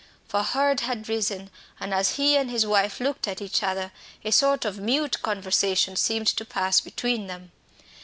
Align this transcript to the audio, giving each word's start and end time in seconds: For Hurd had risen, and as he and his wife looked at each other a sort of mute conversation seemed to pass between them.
For 0.27 0.41
Hurd 0.41 0.79
had 0.79 1.07
risen, 1.07 1.51
and 1.79 1.93
as 1.93 2.15
he 2.15 2.35
and 2.35 2.49
his 2.49 2.65
wife 2.65 2.99
looked 2.99 3.27
at 3.27 3.39
each 3.39 3.61
other 3.61 3.91
a 4.23 4.31
sort 4.31 4.65
of 4.65 4.79
mute 4.79 5.21
conversation 5.21 5.95
seemed 5.95 6.25
to 6.25 6.43
pass 6.43 6.81
between 6.81 7.27
them. 7.27 7.51